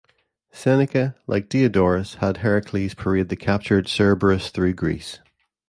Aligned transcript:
Seneca, 0.51 1.15
like 1.27 1.47
Diodorus, 1.47 2.15
has 2.15 2.37
Heracles 2.37 2.95
parade 2.95 3.29
the 3.29 3.35
captured 3.35 3.85
Cerberus 3.87 4.49
through 4.49 4.73
Greece. 4.73 5.19